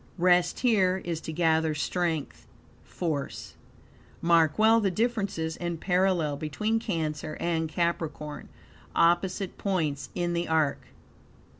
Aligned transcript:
Rest 0.17 0.61
here, 0.61 0.97
is 1.05 1.21
to 1.21 1.31
gather 1.31 1.75
strength, 1.75 2.47
force. 2.83 3.53
Mark 4.19 4.57
well 4.57 4.79
the 4.81 4.89
difference 4.89 5.37
and 5.37 5.79
parallel 5.79 6.37
between 6.37 6.79
Cancer 6.79 7.37
and 7.39 7.69
Capricorn, 7.69 8.49
opposite 8.95 9.59
points 9.59 10.09
in 10.15 10.33
the 10.33 10.47
arc. 10.47 10.81